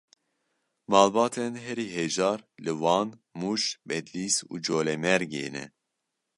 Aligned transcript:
Malbatên 0.91 1.53
herî 1.65 1.87
hejar 1.97 2.39
li 2.65 2.73
Wan, 2.83 3.09
Mûş, 3.39 3.63
Bedlîs 3.89 4.35
û 4.53 4.55
Colemêrgê 4.67 5.47
ne. 5.55 5.65